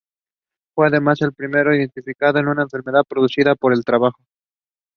Fue 0.73 0.87
además 0.87 1.21
el 1.21 1.31
primero 1.31 1.71
en 1.71 1.81
identificar 1.81 2.33
una 2.43 2.63
enfermedad 2.63 3.03
producida 3.07 3.53
por 3.53 3.71
el 3.71 3.83
trabajo. 3.85 4.17